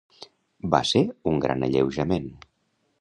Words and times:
Va 0.75 0.79
ser 0.91 1.01
un 1.33 1.37
gran 1.45 1.67
alleujament 1.67 2.27